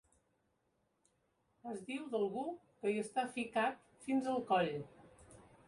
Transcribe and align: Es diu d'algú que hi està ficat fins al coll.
Es 1.73 1.83
diu 1.91 2.07
d'algú 2.15 2.47
que 2.55 2.95
hi 2.95 2.99
està 3.03 3.27
ficat 3.39 3.79
fins 4.09 4.33
al 4.35 4.45
coll. 4.51 4.77